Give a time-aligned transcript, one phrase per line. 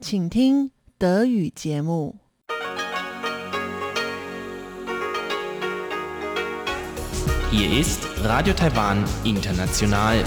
[0.00, 2.16] 请听德语节目。
[7.50, 10.24] Hier ist Radio Taiwan International.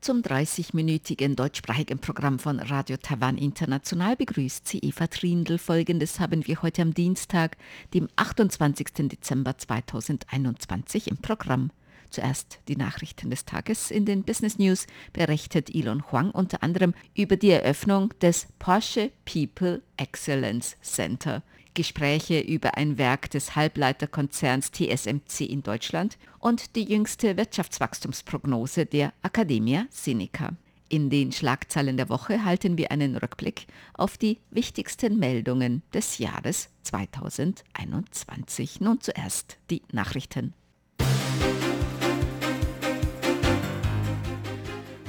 [0.00, 5.56] Zum 30-minütigen deutschsprachigen Programm von Radio Taiwan International begrüßt sie Eva Trindl.
[5.56, 7.56] Folgendes haben wir heute am Dienstag,
[7.94, 9.08] dem 28.
[9.08, 11.70] Dezember 2021 im Programm.
[12.09, 13.91] Zuerst die Nachrichten des Tages.
[13.91, 19.81] In den Business News berichtet Elon Huang unter anderem über die Eröffnung des Porsche People
[19.97, 21.43] Excellence Center,
[21.73, 29.85] Gespräche über ein Werk des Halbleiterkonzerns TSMC in Deutschland und die jüngste Wirtschaftswachstumsprognose der Academia
[29.89, 30.53] Sinica.
[30.91, 36.69] In den Schlagzeilen der Woche halten wir einen Rückblick auf die wichtigsten Meldungen des Jahres
[36.81, 38.81] 2021.
[38.81, 40.55] Nun zuerst die Nachrichten.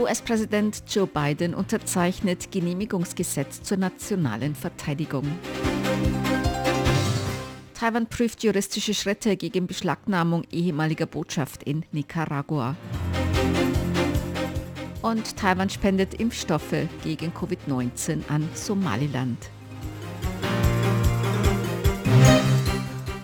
[0.01, 5.27] US-Präsident Joe Biden unterzeichnet Genehmigungsgesetz zur nationalen Verteidigung.
[7.75, 12.77] Taiwan prüft juristische Schritte gegen Beschlagnahmung ehemaliger Botschaft in Nicaragua.
[15.03, 19.51] Und Taiwan spendet Impfstoffe gegen Covid-19 an Somaliland.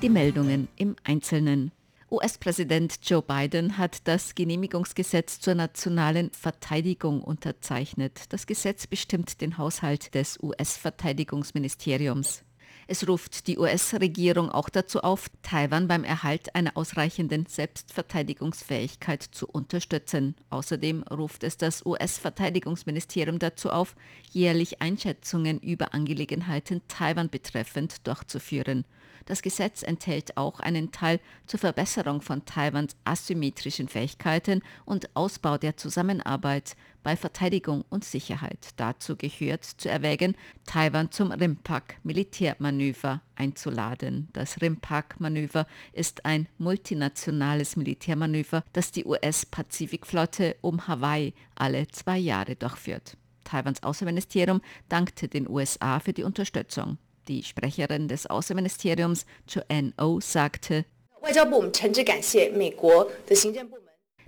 [0.03, 1.73] Die Meldungen im Einzelnen.
[2.09, 8.27] US-Präsident Joe Biden hat das Genehmigungsgesetz zur nationalen Verteidigung unterzeichnet.
[8.29, 12.45] Das Gesetz bestimmt den Haushalt des US-Verteidigungsministeriums.
[12.87, 20.37] Es ruft die US-Regierung auch dazu auf, Taiwan beim Erhalt einer ausreichenden Selbstverteidigungsfähigkeit zu unterstützen.
[20.51, 23.97] Außerdem ruft es das US-Verteidigungsministerium dazu auf,
[24.31, 28.85] jährlich Einschätzungen über Angelegenheiten Taiwan betreffend durchzuführen.
[29.27, 35.77] Das Gesetz enthält auch einen Teil zur Verbesserung von Taiwans asymmetrischen Fähigkeiten und Ausbau der
[35.77, 38.69] Zusammenarbeit bei Verteidigung und Sicherheit.
[38.77, 44.29] Dazu gehört zu erwägen, Taiwan zum RIMPAC-Militärmanöver einzuladen.
[44.33, 53.17] Das RIMPAC-Manöver ist ein multinationales Militärmanöver, das die US-Pazifikflotte um Hawaii alle zwei Jahre durchführt.
[53.43, 56.99] Taiwans Außenministerium dankte den USA für die Unterstützung.
[57.29, 60.85] Die Sprecherin des Außenministeriums Joanne O sagte,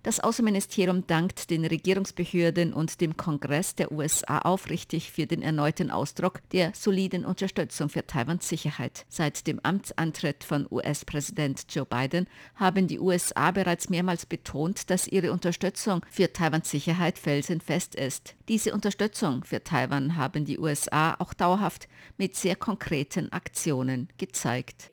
[0.02, 6.40] das Außenministerium dankt den Regierungsbehörden und dem Kongress der USA aufrichtig für den erneuten Ausdruck
[6.50, 9.04] der soliden Unterstützung für Taiwans Sicherheit.
[9.08, 15.32] Seit dem Amtsantritt von US-Präsident Joe Biden haben die USA bereits mehrmals betont, dass ihre
[15.32, 18.34] Unterstützung für Taiwans Sicherheit felsenfest ist.
[18.48, 24.90] Diese Unterstützung für Taiwan haben die USA auch dauerhaft mit sehr konkreten Aktionen gezeigt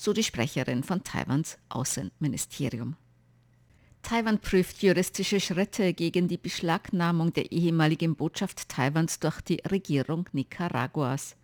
[0.00, 2.96] so die Sprecherin von Taiwans Außenministerium.
[4.00, 11.36] Taiwan prüft juristische Schritte gegen die Beschlagnahmung der ehemaligen Botschaft Taiwans durch die Regierung Nicaraguas.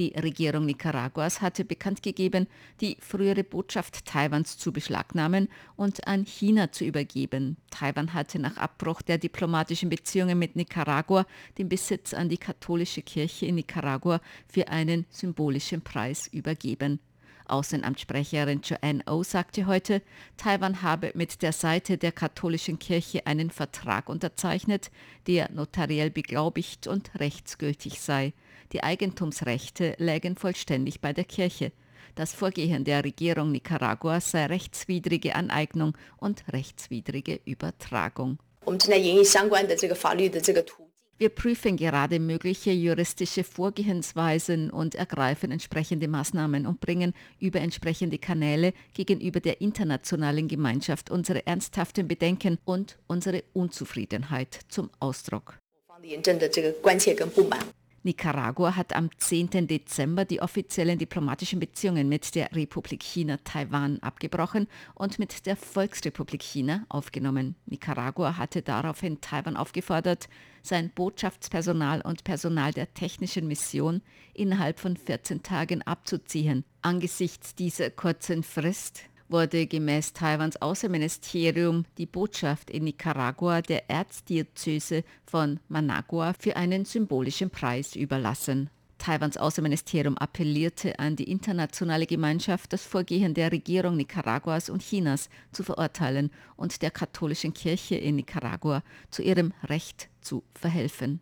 [0.00, 2.48] Die Regierung Nicaraguas hatte bekannt gegeben,
[2.80, 7.58] die frühere Botschaft Taiwans zu beschlagnahmen und an China zu übergeben.
[7.70, 11.26] Taiwan hatte nach Abbruch der diplomatischen Beziehungen mit Nicaragua
[11.58, 16.98] den Besitz an die katholische Kirche in Nicaragua für einen symbolischen Preis übergeben.
[17.49, 20.01] Außenamtssprecherin Joanne O sagte heute,
[20.37, 24.91] Taiwan habe mit der Seite der katholischen Kirche einen Vertrag unterzeichnet,
[25.27, 28.33] der notariell beglaubigt und rechtsgültig sei.
[28.71, 31.71] Die Eigentumsrechte lägen vollständig bei der Kirche.
[32.15, 38.39] Das Vorgehen der Regierung Nicaraguas sei rechtswidrige Aneignung und rechtswidrige Übertragung.
[38.65, 40.88] 我们正在研议相关的这个法律的这个途
[41.20, 48.72] Wir prüfen gerade mögliche juristische Vorgehensweisen und ergreifen entsprechende Maßnahmen und bringen über entsprechende Kanäle
[48.94, 55.58] gegenüber der internationalen Gemeinschaft unsere ernsthaften Bedenken und unsere Unzufriedenheit zum Ausdruck.
[58.02, 59.66] Nicaragua hat am 10.
[59.66, 66.42] Dezember die offiziellen diplomatischen Beziehungen mit der Republik China Taiwan abgebrochen und mit der Volksrepublik
[66.42, 67.56] China aufgenommen.
[67.66, 70.30] Nicaragua hatte daraufhin Taiwan aufgefordert,
[70.62, 74.00] sein Botschaftspersonal und Personal der technischen Mission
[74.32, 76.64] innerhalb von 14 Tagen abzuziehen.
[76.80, 85.60] Angesichts dieser kurzen Frist wurde gemäß Taiwans Außenministerium die Botschaft in Nicaragua der Erzdiözese von
[85.68, 88.70] Managua für einen symbolischen Preis überlassen.
[88.98, 95.62] Taiwans Außenministerium appellierte an die internationale Gemeinschaft, das Vorgehen der Regierung Nicaraguas und Chinas zu
[95.62, 101.20] verurteilen und der katholischen Kirche in Nicaragua zu ihrem Recht zu verhelfen.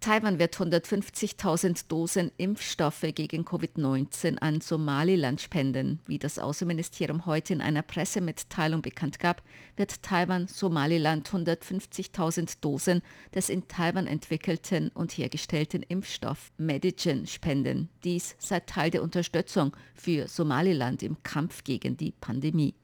[0.00, 5.98] Taiwan wird 150.000 Dosen Impfstoffe gegen Covid-19 an Somaliland spenden.
[6.06, 9.42] Wie das Außenministerium heute in einer Pressemitteilung bekannt gab,
[9.76, 13.02] wird Taiwan Somaliland 150.000 Dosen
[13.34, 17.88] des in Taiwan entwickelten und hergestellten Impfstoff Medigen spenden.
[18.04, 22.74] Dies sei Teil der Unterstützung für Somaliland im Kampf gegen die Pandemie.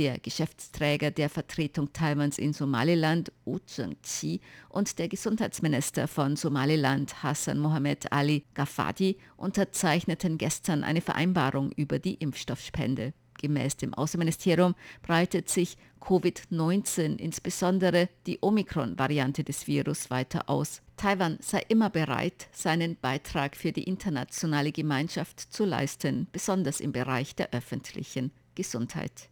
[0.00, 7.58] Der Geschäftsträger der Vertretung Taiwans in Somaliland, Wu Zhengqi, und der Gesundheitsminister von Somaliland, Hassan
[7.58, 13.12] Mohammed Ali Ghaffadi, unterzeichneten gestern eine Vereinbarung über die Impfstoffspende.
[13.42, 20.80] Gemäß dem Außenministerium breitet sich Covid-19, insbesondere die Omikron-Variante des Virus, weiter aus.
[20.96, 27.36] Taiwan sei immer bereit, seinen Beitrag für die internationale Gemeinschaft zu leisten, besonders im Bereich
[27.36, 29.28] der öffentlichen Gesundheit.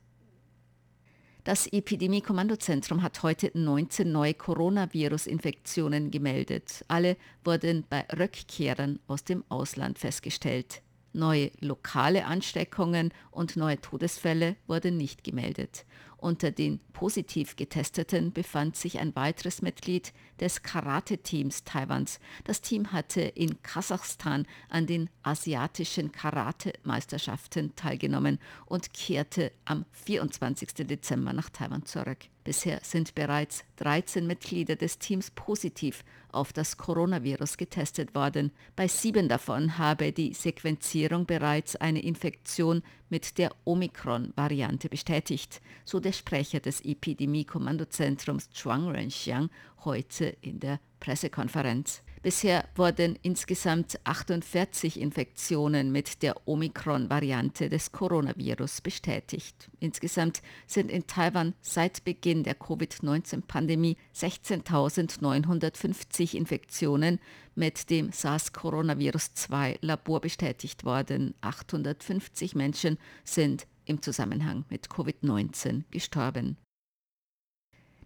[1.49, 6.85] Das Epidemie-Kommandozentrum hat heute 19 neue Coronavirus-Infektionen gemeldet.
[6.89, 10.83] Alle wurden bei Rückkehrern aus dem Ausland festgestellt.
[11.19, 15.85] Neue lokale Ansteckungen und neue Todesfälle wurden nicht gemeldet.
[16.17, 22.21] Unter den positiv Getesteten befand sich ein weiteres Mitglied des Karate-Teams Taiwans.
[22.45, 30.87] Das Team hatte in Kasachstan an den asiatischen Karate-Meisterschaften teilgenommen und kehrte am 24.
[30.87, 32.27] Dezember nach Taiwan zurück.
[32.49, 36.03] Bisher sind bereits 13 Mitglieder des Teams positiv
[36.33, 38.53] auf das Coronavirus getestet worden.
[38.75, 46.13] Bei sieben davon habe die Sequenzierung bereits eine Infektion mit der Omikron-Variante bestätigt, so der
[46.13, 49.51] Sprecher des Epidemie-Kommandozentrums Zhuang Renxiang
[49.85, 52.03] heute in der Pressekonferenz.
[52.23, 59.71] Bisher wurden insgesamt 48 Infektionen mit der Omikron-Variante des Coronavirus bestätigt.
[59.79, 67.21] Insgesamt sind in Taiwan seit Beginn der Covid-19-Pandemie 16.950 Infektionen
[67.55, 71.35] mit dem SARS-Coronavirus-2-Labor bestätigt worden.
[71.41, 76.57] 850 Menschen sind im Zusammenhang mit Covid-19 gestorben.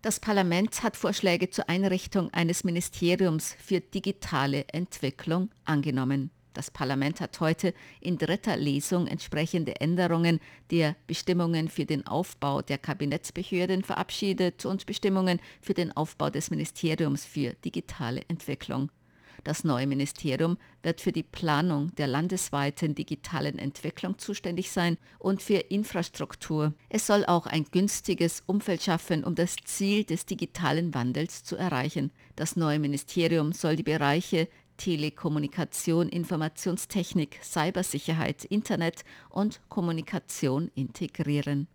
[0.02, 6.32] Das Parlament hat Vorschläge zur Einrichtung eines Ministeriums für digitale Entwicklung angenommen.
[6.54, 10.40] Das Parlament hat heute in dritter Lesung entsprechende Änderungen
[10.72, 17.24] der Bestimmungen für den Aufbau der Kabinettsbehörden verabschiedet und Bestimmungen für den Aufbau des Ministeriums
[17.24, 18.90] für digitale Entwicklung.
[19.44, 25.58] Das neue Ministerium wird für die Planung der landesweiten digitalen Entwicklung zuständig sein und für
[25.58, 26.74] Infrastruktur.
[26.88, 32.12] Es soll auch ein günstiges Umfeld schaffen, um das Ziel des digitalen Wandels zu erreichen.
[32.36, 41.68] Das neue Ministerium soll die Bereiche Telekommunikation, Informationstechnik, Cybersicherheit, Internet und Kommunikation integrieren.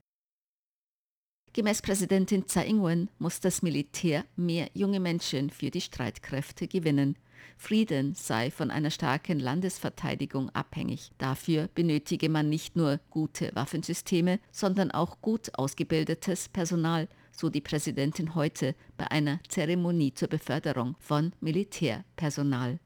[1.54, 7.18] Gemäß Präsidentin Tsai Ing-wen muss das Militär mehr junge Menschen für die Streitkräfte gewinnen.
[7.58, 11.12] Frieden sei von einer starken Landesverteidigung abhängig.
[11.18, 18.36] Dafür benötige man nicht nur gute Waffensysteme, sondern auch gut ausgebildetes Personal, so die Präsidentin
[18.36, 22.80] heute bei einer Zeremonie zur Beförderung von Militärpersonal.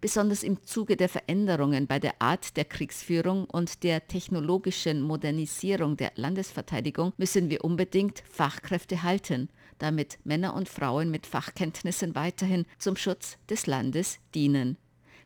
[0.00, 6.12] Besonders im Zuge der Veränderungen bei der Art der Kriegsführung und der technologischen Modernisierung der
[6.14, 13.38] Landesverteidigung müssen wir unbedingt Fachkräfte halten, damit Männer und Frauen mit Fachkenntnissen weiterhin zum Schutz
[13.48, 14.76] des Landes dienen.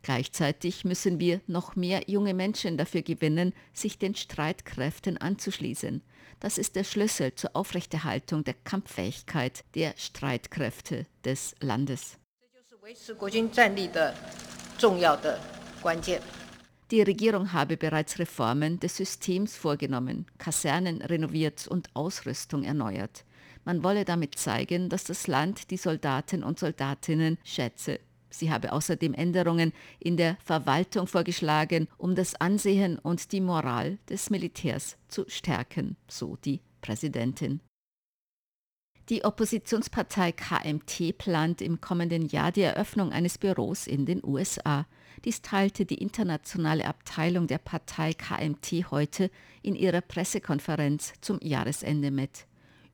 [0.02, 6.02] Gleichzeitig müssen wir noch mehr junge Menschen dafür gewinnen, sich den Streitkräften anzuschließen.
[6.40, 12.18] Das ist der Schlüssel zur Aufrechterhaltung der Kampffähigkeit der Streitkräfte des Landes.
[16.90, 23.24] Die Regierung habe bereits Reformen des Systems vorgenommen, Kasernen renoviert und Ausrüstung erneuert.
[23.64, 28.00] Man wolle damit zeigen, dass das Land die Soldaten und Soldatinnen schätze.
[28.30, 34.30] Sie habe außerdem Änderungen in der Verwaltung vorgeschlagen, um das Ansehen und die Moral des
[34.30, 37.60] Militärs zu stärken, so die Präsidentin.
[39.08, 44.86] Die Oppositionspartei KMT plant im kommenden Jahr die Eröffnung eines Büros in den USA.
[45.24, 52.46] Dies teilte die internationale Abteilung der Partei KMT heute in ihrer Pressekonferenz zum Jahresende mit.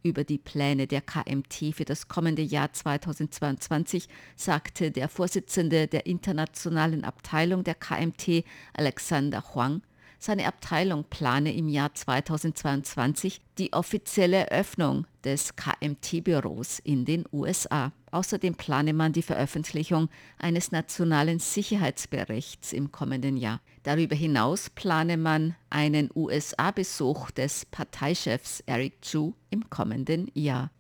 [0.08, 7.04] Über die Pläne der KMT für das kommende Jahr 2022 sagte der Vorsitzende der internationalen
[7.04, 9.82] Abteilung der KMT, Alexander Huang,
[10.18, 17.92] seine Abteilung plane im Jahr 2022 die offizielle Eröffnung des KMT-Büros in den USA.
[18.10, 23.60] Außerdem plane man die Veröffentlichung eines nationalen Sicherheitsberichts im kommenden Jahr.
[23.88, 30.70] Darüber hinaus plane man einen USA-Besuch des Parteichefs Eric Chu im kommenden Jahr.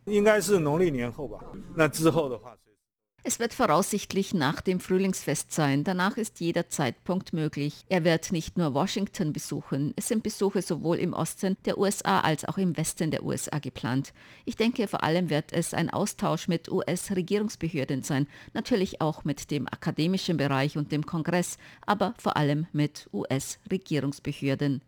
[3.24, 5.84] Es wird voraussichtlich nach dem Frühlingsfest sein.
[5.84, 7.84] Danach ist jeder Zeitpunkt möglich.
[7.88, 9.92] Er wird nicht nur Washington besuchen.
[9.96, 14.14] Es sind Besuche sowohl im Osten der USA als auch im Westen der USA geplant.
[14.44, 18.28] Ich denke, vor allem wird es ein Austausch mit US-Regierungsbehörden sein.
[18.54, 24.82] Natürlich auch mit dem akademischen Bereich und dem Kongress, aber vor allem mit US-Regierungsbehörden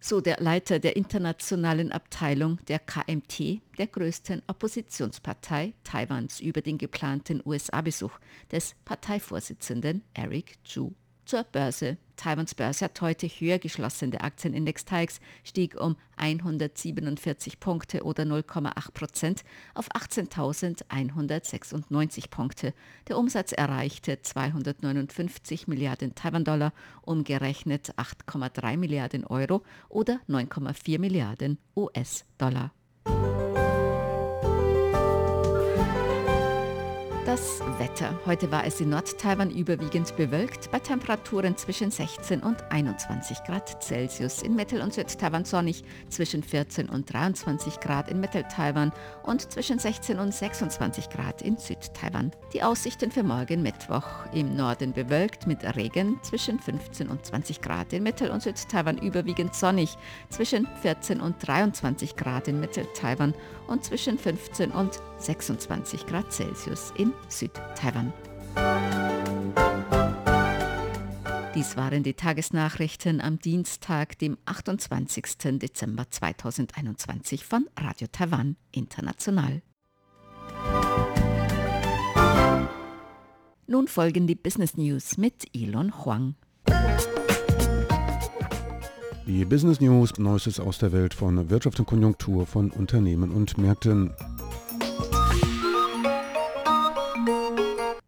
[0.00, 7.42] so der Leiter der internationalen Abteilung der KMT, der größten Oppositionspartei Taiwans, über den geplanten
[7.44, 8.18] USA-Besuch
[8.50, 10.92] des Parteivorsitzenden Eric Chu
[11.28, 11.96] zur Börse.
[12.16, 14.10] Taiwans Börse hat heute höher geschlossen.
[14.10, 19.44] Der Aktienindex TAIX stieg um 147 Punkte oder 0,8 Prozent
[19.74, 22.72] auf 18.196 Punkte.
[23.06, 32.72] Der Umsatz erreichte 259 Milliarden Taiwan-Dollar, umgerechnet 8,3 Milliarden Euro oder 9,4 Milliarden US-Dollar.
[37.38, 38.18] Das Wetter.
[38.26, 44.42] Heute war es in Nord-Taiwan überwiegend bewölkt, bei Temperaturen zwischen 16 und 21 Grad Celsius.
[44.42, 48.92] In Mittel- und Süd-Taiwan sonnig zwischen 14 und 23 Grad in Mittel-Taiwan
[49.22, 52.32] und zwischen 16 und 26 Grad in Süd-Taiwan.
[52.52, 54.26] Die Aussichten für morgen Mittwoch.
[54.32, 59.54] Im Norden bewölkt mit Regen zwischen 15 und 20 Grad in Mittel- und Süd-Taiwan überwiegend
[59.54, 59.96] sonnig
[60.28, 63.32] zwischen 14 und 23 Grad in Mittel-Taiwan
[63.68, 68.12] und zwischen 15 und 26 Grad Celsius in Südtaiwan.
[71.54, 75.58] Dies waren die Tagesnachrichten am Dienstag, dem 28.
[75.58, 79.62] Dezember 2021 von Radio Taiwan International.
[83.66, 86.36] Nun folgen die Business News mit Elon Huang.
[89.28, 94.14] Die Business News, Neuestes aus der Welt von Wirtschaft und Konjunktur von Unternehmen und Märkten.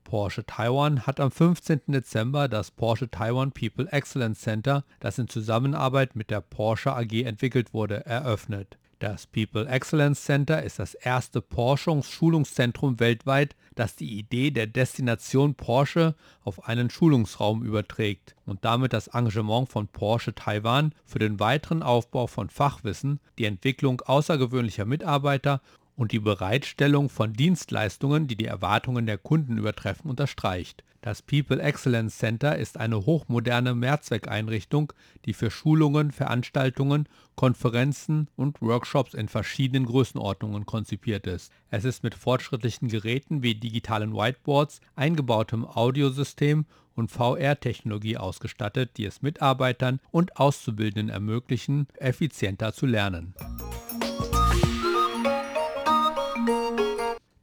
[0.03, 1.83] Porsche Taiwan hat am 15.
[1.89, 7.75] Dezember das Porsche Taiwan People Excellence Center, das in Zusammenarbeit mit der Porsche AG entwickelt
[7.75, 8.79] wurde, eröffnet.
[9.01, 16.15] Das People Excellence Center ist das erste Porsche-Schulungszentrum weltweit, das die Idee der Destination Porsche
[16.45, 22.27] auf einen Schulungsraum überträgt und damit das Engagement von Porsche Taiwan für den weiteren Aufbau
[22.27, 25.63] von Fachwissen, die Entwicklung außergewöhnlicher Mitarbeiter
[25.97, 30.85] und die Bereitstellung von Dienstleistungen, die die Erwartungen der Kunden übertreffen, unterstreicht.
[31.03, 34.93] Das People Excellence Center ist eine hochmoderne Mehrzweckeinrichtung,
[35.25, 41.53] die für Schulungen, Veranstaltungen, Konferenzen und Workshops in verschiedenen Größenordnungen konzipiert ist.
[41.71, 49.23] Es ist mit fortschrittlichen Geräten wie digitalen Whiteboards, eingebautem Audiosystem und VR-Technologie ausgestattet, die es
[49.23, 53.35] Mitarbeitern und Auszubildenden ermöglichen, effizienter zu lernen.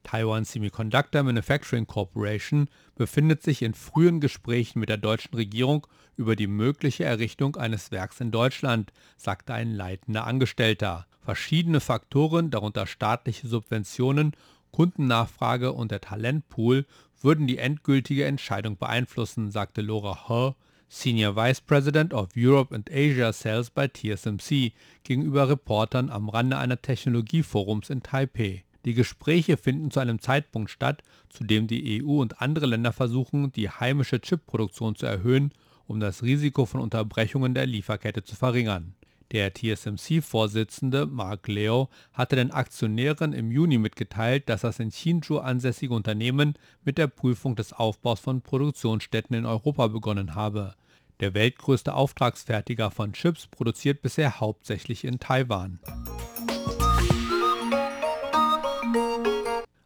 [0.07, 5.85] Taiwan Semiconductor Manufacturing Corporation befindet sich in frühen Gesprächen mit der deutschen Regierung
[6.15, 11.07] über die mögliche Errichtung eines Werks in Deutschland, sagte ein leitender Angestellter.
[11.19, 14.31] Verschiedene Faktoren, darunter staatliche Subventionen,
[14.71, 16.85] Kundennachfrage und der Talentpool,
[17.21, 20.55] würden die endgültige Entscheidung beeinflussen, sagte Laura He,
[20.87, 24.71] Senior Vice President of Europe and Asia Sales bei TSMC,
[25.03, 28.63] gegenüber Reportern am Rande einer Technologieforums in Taipei.
[28.87, 33.51] Die Gespräche finden zu einem Zeitpunkt statt, zu dem die EU und andere Länder versuchen,
[33.51, 35.51] die heimische Chipproduktion zu erhöhen,
[35.87, 38.95] um das Risiko von Unterbrechungen der Lieferkette zu verringern.
[39.33, 45.93] Der TSMC-Vorsitzende Mark Leo hatte den Aktionären im Juni mitgeteilt, dass das in Hsinchu ansässige
[45.93, 46.53] Unternehmen
[46.85, 50.75] mit der Prüfung des Aufbaus von Produktionsstätten in Europa begonnen habe.
[51.19, 55.81] Der weltgrößte Auftragsfertiger von Chips produziert bisher hauptsächlich in Taiwan.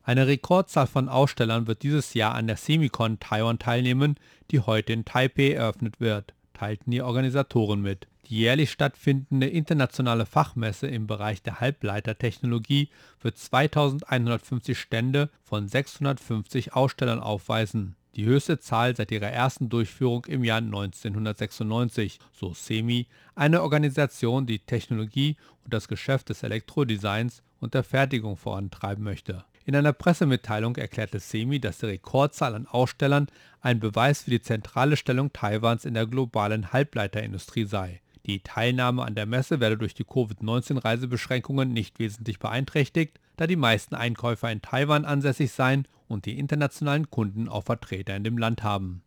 [0.04, 4.16] Eine Rekordzahl von Ausstellern wird dieses Jahr an der Semicon Taiwan teilnehmen,
[4.50, 8.08] die heute in Taipei eröffnet wird, teilten die Organisatoren mit.
[8.28, 12.90] Die jährlich stattfindende internationale Fachmesse im Bereich der Halbleitertechnologie
[13.22, 17.96] wird 2150 Stände von 650 Ausstellern aufweisen.
[18.16, 24.60] Die höchste Zahl seit ihrer ersten Durchführung im Jahr 1996, so SEMI, eine Organisation, die
[24.60, 29.46] Technologie und das Geschäft des Elektrodesigns und der Fertigung vorantreiben möchte.
[29.66, 33.28] In einer Pressemitteilung erklärte SEMI, dass die Rekordzahl an Ausstellern
[33.62, 38.02] ein Beweis für die zentrale Stellung Taiwans in der globalen Halbleiterindustrie sei.
[38.26, 43.96] Die Teilnahme an der Messe werde durch die Covid-19-Reisebeschränkungen nicht wesentlich beeinträchtigt, da die meisten
[43.96, 49.02] Einkäufer in Taiwan ansässig seien und die internationalen Kunden auch Vertreter in dem Land haben.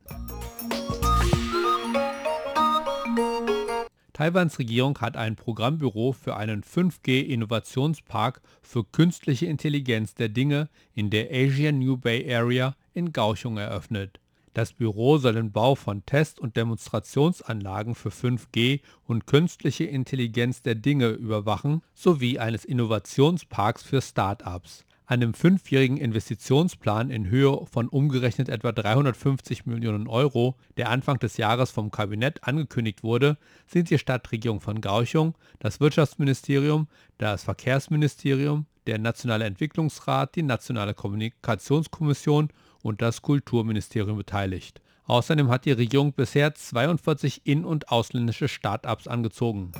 [4.14, 11.30] Taiwans Regierung hat ein Programmbüro für einen 5G-Innovationspark für künstliche Intelligenz der Dinge in der
[11.32, 14.20] Asian New Bay Area in Kaohsiung eröffnet.
[14.52, 20.76] Das Büro soll den Bau von Test- und Demonstrationsanlagen für 5G und künstliche Intelligenz der
[20.76, 28.72] Dinge überwachen sowie eines Innovationsparks für Start-ups einem fünfjährigen Investitionsplan in Höhe von umgerechnet etwa
[28.72, 34.80] 350 Millionen Euro, der Anfang des Jahres vom Kabinett angekündigt wurde, sind die Stadtregierung von
[34.80, 42.48] Kaohsiung, das Wirtschaftsministerium, das Verkehrsministerium, der Nationale Entwicklungsrat, die Nationale Kommunikationskommission
[42.82, 44.80] und das Kulturministerium beteiligt.
[45.06, 49.72] Außerdem hat die Regierung bisher 42 in- und ausländische Start-ups angezogen.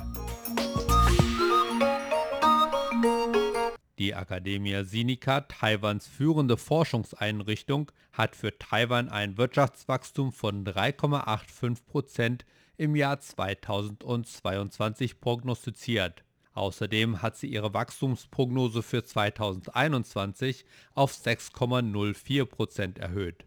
[3.97, 12.41] Die Academia Sinica, Taiwans führende Forschungseinrichtung, hat für Taiwan ein Wirtschaftswachstum von 3,85%
[12.75, 16.25] im Jahr 2022 prognostiziert.
[16.53, 23.45] Außerdem hat sie ihre Wachstumsprognose für 2021 auf 6,04% erhöht.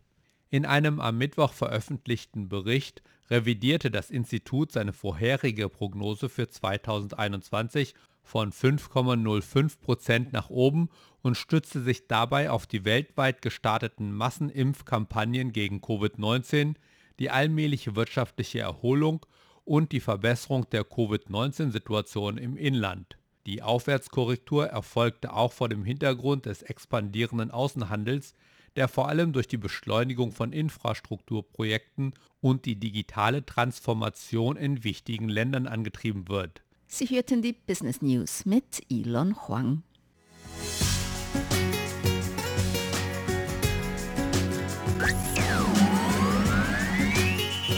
[0.48, 7.94] In einem am Mittwoch veröffentlichten Bericht revidierte das Institut seine vorherige Prognose für 2021
[8.28, 10.90] von 5,05 Prozent nach oben
[11.22, 16.74] und stützte sich dabei auf die weltweit gestarteten Massenimpfkampagnen gegen Covid-19,
[17.18, 19.24] die allmähliche wirtschaftliche Erholung
[19.64, 23.16] und die Verbesserung der Covid-19-Situation im Inland.
[23.46, 28.34] Die Aufwärtskorrektur erfolgte auch vor dem Hintergrund des expandierenden Außenhandels,
[28.76, 35.66] der vor allem durch die Beschleunigung von Infrastrukturprojekten und die digitale Transformation in wichtigen Ländern
[35.66, 36.62] angetrieben wird.
[36.90, 39.82] Sie hörten die Business News mit Elon Huang.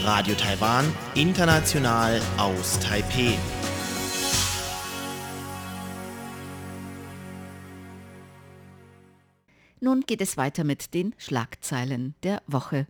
[0.05, 3.35] Radio Taiwan, international aus Taipeh.
[9.81, 12.87] Nun geht es weiter mit den Schlagzeilen der Woche.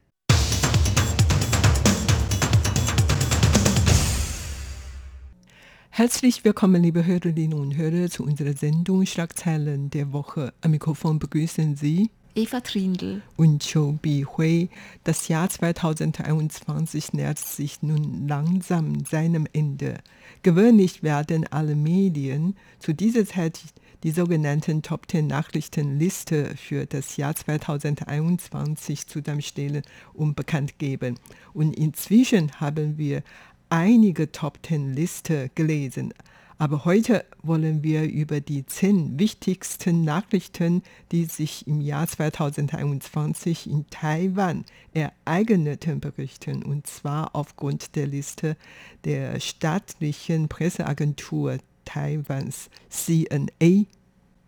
[5.94, 10.54] Herzlich willkommen, liebe Hörerinnen und Hörer, zu unserer Sendung Schlagzeilen der Woche.
[10.62, 14.70] Am Mikrofon begrüßen Sie Eva Trindl und Cho Bi-Hui.
[15.04, 19.98] Das Jahr 2021 nähert sich nun langsam seinem Ende.
[20.44, 23.60] Gewöhnlich werden alle Medien zu dieser Zeit
[24.04, 31.20] die sogenannten Top 10 Nachrichtenliste für das Jahr 2021 zusammenstellen und bekannt geben.
[31.54, 33.24] Und inzwischen haben wir
[33.72, 36.14] einige Top 10 Liste gelesen.
[36.58, 43.88] Aber heute wollen wir über die zehn wichtigsten Nachrichten, die sich im Jahr 2021 in
[43.90, 46.62] Taiwan ereigneten, berichten.
[46.62, 48.58] Und zwar aufgrund der Liste
[49.06, 53.86] der staatlichen Presseagentur Taiwans CNA.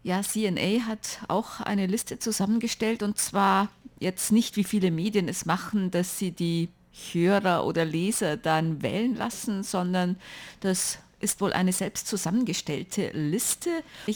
[0.03, 5.47] Ja, CNA hat auch eine Liste zusammengestellt und zwar jetzt nicht, wie viele Medien es
[5.47, 6.69] machen, dass sie die
[7.11, 10.17] Hörer oder Leser dann wählen lassen, sondern
[10.59, 13.69] das ist wohl eine selbst zusammengestellte Liste.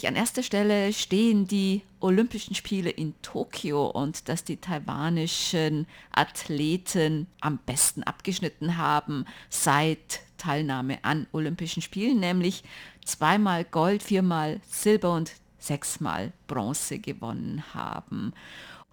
[0.04, 7.58] An erster Stelle stehen die Olympischen Spiele in Tokio und dass die taiwanischen Athleten am
[7.64, 12.62] besten abgeschnitten haben seit Teilnahme an Olympischen Spielen, nämlich
[13.04, 18.32] zweimal Gold, viermal Silber und sechsmal Bronze gewonnen haben.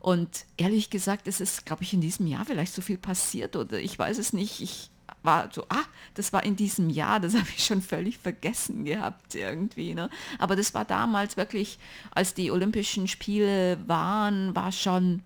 [0.06, 3.80] Und ehrlich gesagt, es ist, glaube ich, in diesem Jahr vielleicht so viel passiert oder
[3.80, 4.62] ich weiß es nicht.
[4.62, 4.92] Ich
[5.24, 5.82] war so, ah,
[6.14, 9.96] das war in diesem Jahr, das habe ich schon völlig vergessen gehabt irgendwie.
[9.96, 10.12] Ne?
[10.38, 11.80] Aber das war damals wirklich,
[12.12, 15.24] als die Olympischen Spiele waren, war schon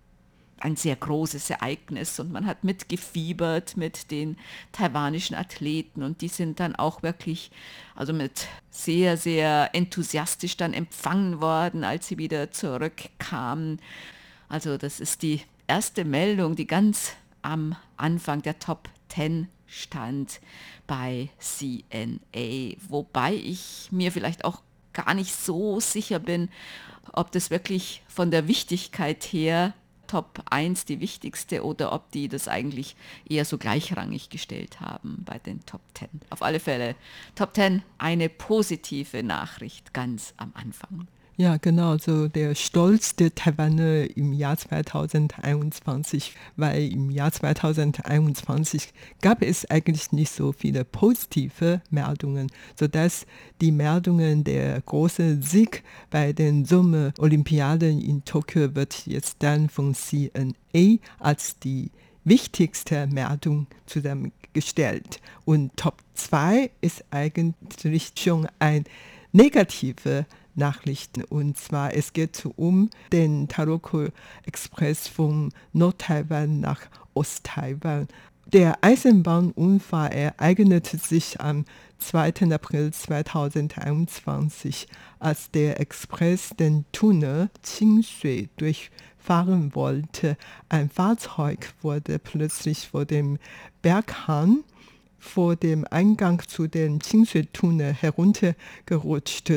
[0.60, 4.38] ein sehr großes Ereignis und man hat mitgefiebert mit den
[4.72, 7.52] taiwanischen Athleten und die sind dann auch wirklich,
[7.96, 13.82] also mit sehr, sehr enthusiastisch dann empfangen worden, als sie wieder zurückkamen.
[14.50, 20.42] Also das ist die erste Meldung, die ganz am Anfang der Top 10 stand
[20.88, 24.62] bei CNA, wobei ich mir vielleicht auch
[24.94, 26.50] gar nicht so sicher bin,
[27.14, 29.74] ob das wirklich von der Wichtigkeit her
[30.08, 32.96] Top 1 die wichtigste oder ob die das eigentlich
[33.30, 36.10] eher so gleichrangig gestellt haben bei den Top 10.
[36.32, 36.96] Auf alle Fälle
[37.36, 41.08] Top 10 eine positive Nachricht ganz am Anfang.
[41.42, 49.42] Ja, genau, so der Stolz der Taiwaner im Jahr 2021, weil im Jahr 2021 gab
[49.42, 53.26] es eigentlich nicht so viele positive Meldungen, sodass
[53.62, 60.98] die Meldungen der große Sieg bei den Sommer-Olympiaden in Tokio wird jetzt dann von CNA
[61.20, 61.90] als die
[62.26, 65.22] wichtigste Meldung zusammen gestellt.
[65.46, 68.84] Und Top 2 ist eigentlich schon ein
[69.32, 70.26] negative
[70.60, 71.24] Nachrichten.
[71.24, 74.10] Und zwar es geht um den Taroko
[74.46, 76.82] Express von Nord-Taiwan nach
[77.16, 78.08] Ost-Taiwan.
[78.46, 81.66] Der Eisenbahnunfall ereignete sich am
[82.00, 82.52] 2.
[82.52, 84.88] April 2021,
[85.20, 90.36] als der Express den Tunnel Qingshui durchfahren wollte.
[90.68, 93.38] Ein Fahrzeug wurde plötzlich vor dem
[93.82, 94.64] Berghang
[95.20, 99.52] vor dem Eingang zu den Qingshui-Tunnel heruntergerutscht,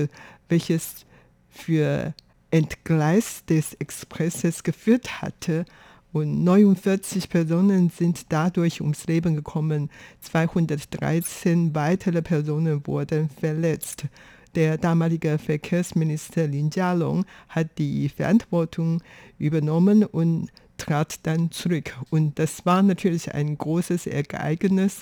[0.53, 1.07] welches
[1.49, 2.15] für
[2.51, 5.65] Entgleis des Expresses geführt hatte
[6.12, 9.88] und 49 Personen sind dadurch ums Leben gekommen.
[10.21, 14.05] 213 weitere Personen wurden verletzt.
[14.55, 19.03] Der damalige Verkehrsminister Lin Jialong hat die Verantwortung
[19.38, 21.97] übernommen und trat dann zurück.
[22.11, 25.01] Und das war natürlich ein großes Ereignis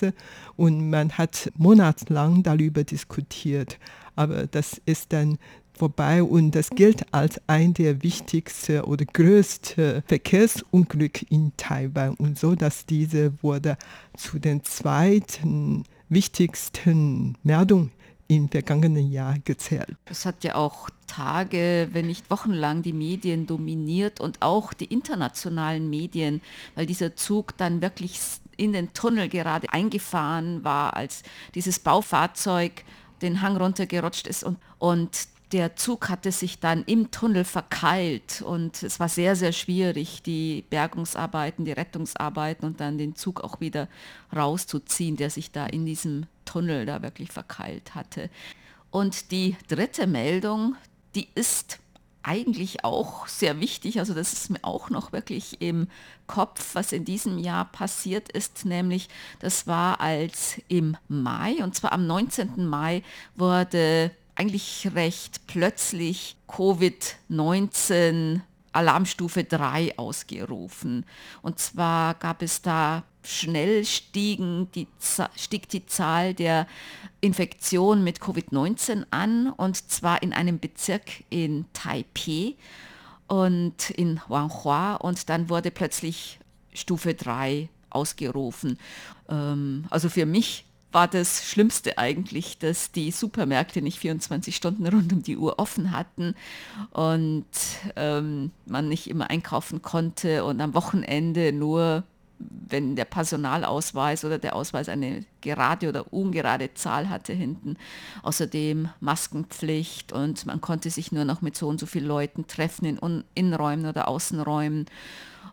[0.55, 3.79] und man hat monatelang darüber diskutiert.
[4.15, 5.37] Aber das ist dann
[5.73, 12.55] vorbei und das gilt als ein der wichtigsten oder größten Verkehrsunglücke in Taiwan und so,
[12.55, 13.77] dass diese wurde
[14.15, 17.91] zu den zweiten wichtigsten Meldungen
[18.31, 19.97] im vergangenen Jahr gezählt.
[20.05, 25.89] Es hat ja auch Tage, wenn nicht wochenlang die Medien dominiert und auch die internationalen
[25.89, 26.41] Medien,
[26.75, 28.21] weil dieser Zug dann wirklich
[28.55, 31.23] in den Tunnel gerade eingefahren war, als
[31.55, 32.85] dieses Baufahrzeug
[33.21, 38.83] den Hang runtergerutscht ist und, und der Zug hatte sich dann im Tunnel verkeilt und
[38.83, 43.87] es war sehr, sehr schwierig, die Bergungsarbeiten, die Rettungsarbeiten und dann den Zug auch wieder
[44.35, 48.29] rauszuziehen, der sich da in diesem Tunnel da wirklich verkeilt hatte.
[48.91, 50.75] Und die dritte Meldung,
[51.15, 51.79] die ist
[52.23, 55.87] eigentlich auch sehr wichtig, also das ist mir auch noch wirklich im
[56.27, 59.09] Kopf, was in diesem Jahr passiert ist, nämlich
[59.39, 62.65] das war als im Mai, und zwar am 19.
[62.67, 63.01] Mai
[63.35, 64.11] wurde
[64.41, 71.05] eigentlich recht plötzlich Covid-19 Alarmstufe 3 ausgerufen.
[71.43, 74.87] Und zwar gab es da schnell stiegen die,
[75.35, 76.65] stieg die Zahl der
[77.19, 82.55] Infektionen mit Covid-19 an und zwar in einem Bezirk in Taipei
[83.27, 86.39] und in Huanghua und dann wurde plötzlich
[86.73, 88.79] Stufe 3 ausgerufen.
[89.29, 95.13] Ähm, also für mich war das Schlimmste eigentlich, dass die Supermärkte nicht 24 Stunden rund
[95.13, 96.35] um die Uhr offen hatten
[96.91, 97.45] und
[97.95, 102.03] ähm, man nicht immer einkaufen konnte und am Wochenende nur,
[102.39, 107.77] wenn der Personalausweis oder der Ausweis eine gerade oder ungerade Zahl hatte hinten.
[108.23, 112.85] Außerdem Maskenpflicht und man konnte sich nur noch mit so und so vielen Leuten treffen
[112.85, 114.87] in Innenräumen oder Außenräumen.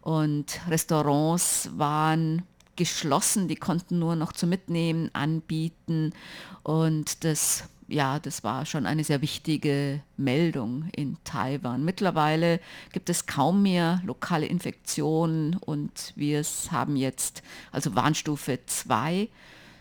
[0.01, 2.43] Und Restaurants waren
[2.79, 6.15] geschlossen, die konnten nur noch zum Mitnehmen anbieten
[6.63, 11.87] und das ja, das war schon eine sehr wichtige Meldung in Taiwan.
[11.87, 12.61] Mittlerweile
[12.93, 19.29] gibt es kaum mehr lokale Infektionen und wir haben jetzt also Warnstufe 2.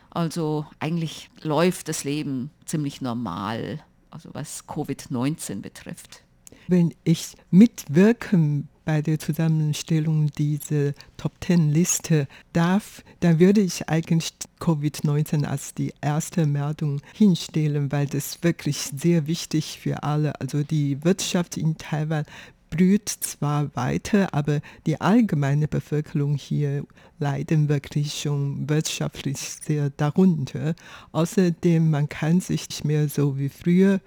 [0.10, 6.24] Also eigentlich läuft das Leben ziemlich normal, also was Covid-19 betrifft.
[6.68, 15.74] Wenn ich mitwirken bei der Zusammenstellung dieser Top-10-Liste darf, dann würde ich eigentlich Covid-19 als
[15.74, 21.78] die erste Meldung hinstellen, weil das wirklich sehr wichtig für alle, also die Wirtschaft in
[21.78, 22.24] Taiwan
[22.70, 26.86] blüht zwar weiter, aber die allgemeine Bevölkerung hier
[27.20, 30.76] leiden wirklich schon wirtschaftlich sehr darunter.
[31.12, 34.00] Außerdem, man kann sich nicht mehr so wie früher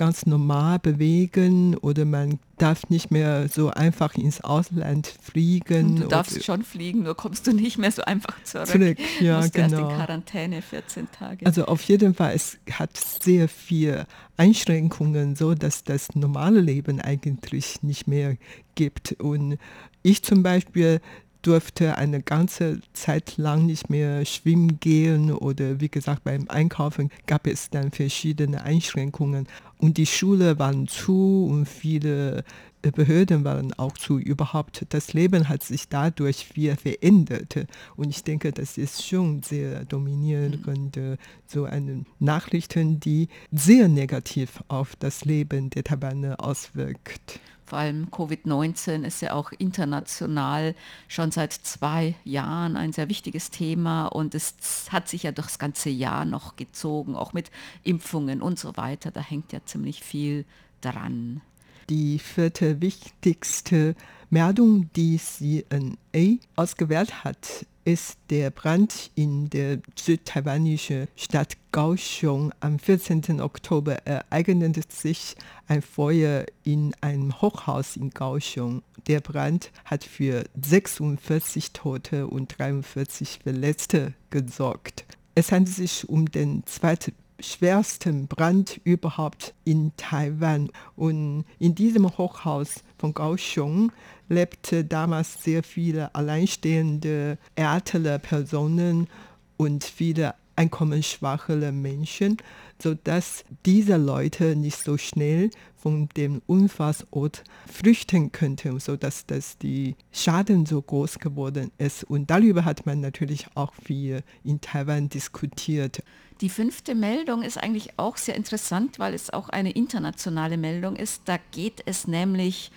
[0.00, 5.96] ganz normal bewegen oder man darf nicht mehr so einfach ins Ausland fliegen.
[5.96, 8.66] Du darfst schon fliegen, nur kommst du nicht mehr so einfach zurück.
[8.66, 9.64] zurück ja, musst genau.
[9.64, 11.44] erst in Quarantäne 14 Tage.
[11.44, 14.06] Also auf jeden Fall, es hat sehr viele
[14.38, 18.38] Einschränkungen, so dass das normale Leben eigentlich nicht mehr
[18.76, 19.12] gibt.
[19.20, 19.58] Und
[20.02, 21.02] ich zum Beispiel
[21.42, 27.46] durfte eine ganze Zeit lang nicht mehr schwimmen gehen oder wie gesagt beim Einkaufen gab
[27.46, 29.46] es dann verschiedene Einschränkungen
[29.78, 32.44] und die Schule waren zu und viele
[32.82, 34.18] Behörden waren auch zu.
[34.18, 39.84] Überhaupt das Leben hat sich dadurch viel verändert und ich denke, das ist schon sehr
[39.84, 47.40] dominierend und äh, so eine Nachrichten, die sehr negativ auf das Leben der Taiwaner auswirkt.
[47.70, 50.74] Vor allem Covid-19 ist ja auch international
[51.06, 54.56] schon seit zwei Jahren ein sehr wichtiges Thema und es
[54.90, 57.52] hat sich ja durchs ganze Jahr noch gezogen, auch mit
[57.84, 59.12] Impfungen und so weiter.
[59.12, 60.46] Da hängt ja ziemlich viel
[60.80, 61.42] dran.
[61.88, 63.94] Die vierte wichtigste
[64.30, 72.52] Meldung, die CNA ausgewählt hat, ist der Brand in der südtaiwanischen Stadt Kaohsiung.
[72.60, 73.40] Am 14.
[73.40, 78.82] Oktober ereignete sich ein Feuer in einem Hochhaus in Kaohsiung.
[79.06, 85.04] Der Brand hat für 46 Tote und 43 Verletzte gesorgt.
[85.34, 90.70] Es handelt sich um den zweiten schwersten Brand überhaupt in Taiwan.
[90.96, 93.92] Und in diesem Hochhaus von Kaohsiung
[94.28, 99.08] lebte damals sehr viele alleinstehende ältere Personen
[99.56, 102.36] und viele einkommensschwachere Menschen,
[102.82, 110.66] sodass diese Leute nicht so schnell von dem Unfallsort flüchten könnten, sodass das die Schaden
[110.66, 112.04] so groß geworden ist.
[112.04, 116.02] Und darüber hat man natürlich auch viel in Taiwan diskutiert.
[116.40, 121.22] Die fünfte Meldung ist eigentlich auch sehr interessant, weil es auch eine internationale Meldung ist.
[121.26, 122.70] Da geht es nämlich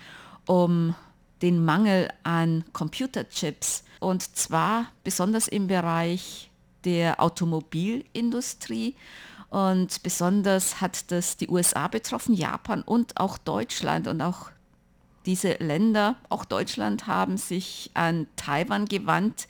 [0.46, 0.94] um
[1.42, 6.50] den Mangel an Computerchips und zwar besonders im Bereich
[6.84, 8.94] der Automobilindustrie.
[9.54, 14.08] Und besonders hat das die USA betroffen, Japan und auch Deutschland.
[14.08, 14.50] Und auch
[15.26, 19.46] diese Länder, auch Deutschland, haben sich an Taiwan gewandt,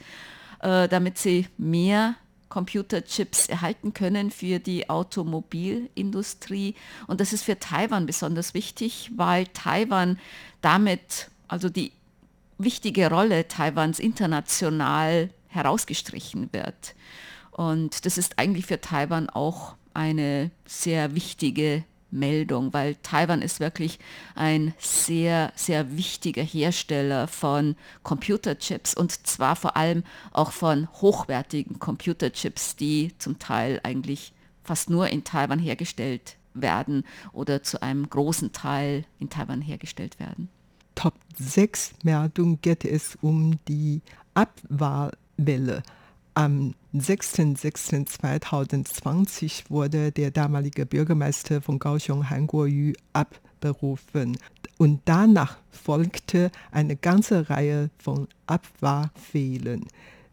[0.60, 2.16] äh, damit sie mehr
[2.50, 6.74] Computerchips erhalten können für die Automobilindustrie.
[7.06, 10.18] Und das ist für Taiwan besonders wichtig, weil Taiwan
[10.60, 11.92] damit, also die
[12.58, 16.94] wichtige Rolle Taiwans international herausgestrichen wird.
[17.52, 23.98] Und das ist eigentlich für Taiwan auch eine sehr wichtige Meldung, weil Taiwan ist wirklich
[24.34, 32.76] ein sehr, sehr wichtiger Hersteller von Computerchips und zwar vor allem auch von hochwertigen Computerchips,
[32.76, 39.04] die zum Teil eigentlich fast nur in Taiwan hergestellt werden oder zu einem großen Teil
[39.18, 40.48] in Taiwan hergestellt werden.
[40.94, 44.00] Top 6 Meldung geht es um die
[44.34, 45.82] Abwahlwelle.
[46.36, 54.36] Am 6.6.2020 wurde der damalige Bürgermeister von Kaohsiung, Han Kuo-yu, abberufen.
[54.76, 59.86] Und danach folgte eine ganze Reihe von Abwahlfehlen.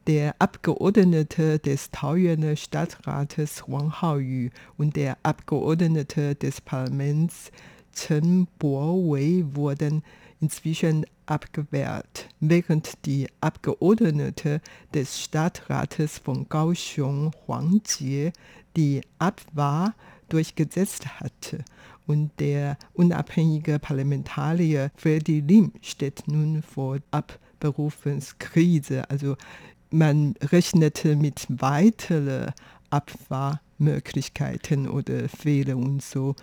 [0.07, 7.51] Der Abgeordnete des Taoyuaner Stadtrates Wang Haoyu und der Abgeordnete des Parlaments
[7.93, 10.01] Chen Bo-wei wurden
[10.41, 14.59] inzwischen abgewehrt, während die Abgeordnete
[14.93, 18.31] des Stadtrates von Kaohsiung, Huang Jie,
[18.75, 19.93] die Abwahl
[20.29, 21.63] durchgesetzt hatte.
[22.07, 29.09] Und der unabhängige Parlamentarier Freddy Lim steht nun vor Abberufungskrise.
[29.09, 29.35] Also
[29.91, 32.51] man rechnete mit weiteren
[32.89, 36.35] Abwahlmöglichkeiten oder Fehler und so.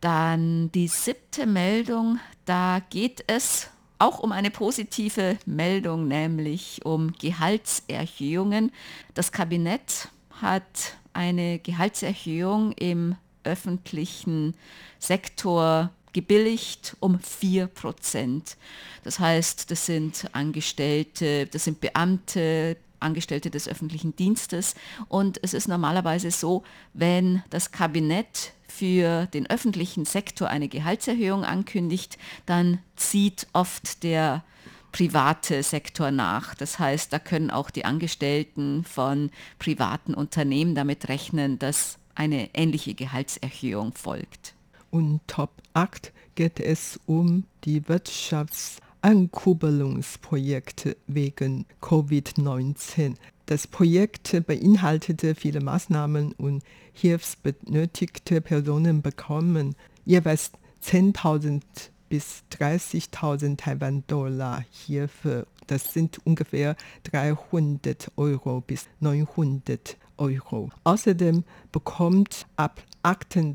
[0.00, 8.70] Dann die siebte Meldung, da geht es auch um eine positive Meldung, nämlich um Gehaltserhöhungen.
[9.14, 10.08] Das Kabinett
[10.40, 14.54] hat eine Gehaltserhöhung im öffentlichen
[15.00, 18.56] Sektor gebilligt um 4 Prozent.
[19.04, 24.74] Das heißt, das sind Angestellte, das sind Beamte, Angestellte des öffentlichen Dienstes.
[25.08, 26.62] Und es ist normalerweise so,
[26.94, 34.44] wenn das Kabinett für den öffentlichen Sektor eine Gehaltserhöhung ankündigt, dann zieht oft der
[34.92, 36.54] private Sektor nach.
[36.54, 42.94] Das heißt, da können auch die Angestellten von privaten Unternehmen damit rechnen, dass eine ähnliche
[42.94, 44.54] Gehaltserhöhung folgt.
[44.90, 53.14] Und Top 8 geht es um die Wirtschafts- Ankurbelungsprojekt wegen Covid-19.
[53.48, 60.52] Das Projekt beinhaltete viele Maßnahmen und hilfsbenötigte Personen bekommen jeweils
[60.84, 61.62] 10.000
[62.10, 65.46] bis 30.000 Taiwan-Dollar Hilfe.
[65.66, 70.70] Das sind ungefähr 300 Euro bis 900 Euro.
[70.84, 73.54] Außerdem bekommt ab 18.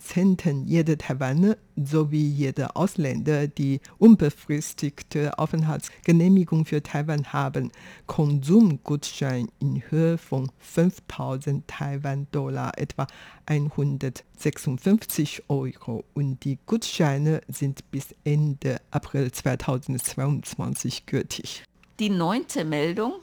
[0.65, 7.71] jeder Taiwaner sowie jeder Ausländer, die unbefristigte Aufenthaltsgenehmigung für Taiwan haben,
[8.07, 13.05] Konsumgutschein in Höhe von 5000 Taiwan-Dollar, etwa
[13.45, 16.03] 156 Euro.
[16.13, 21.63] Und die Gutscheine sind bis Ende April 2022 gültig.
[21.99, 23.13] Die neunte Meldung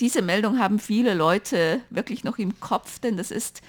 [0.00, 3.62] diese Meldung haben viele Leute wirklich noch im Kopf, denn das ist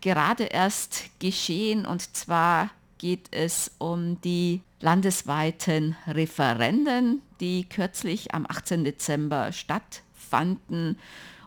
[0.00, 8.84] gerade erst geschehen und zwar geht es um die landesweiten Referenden, die kürzlich am 18.
[8.84, 10.98] Dezember stattfanden.